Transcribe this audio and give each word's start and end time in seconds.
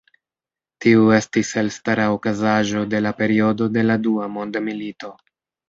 Tiu 0.85 1.03
estis 1.17 1.51
elstara 1.63 2.07
okazaĵo 2.15 2.83
de 2.95 3.03
la 3.09 3.13
periodo 3.21 3.71
de 3.79 3.87
la 3.89 4.01
Dua 4.09 4.29
Mondmilito. 4.41 5.17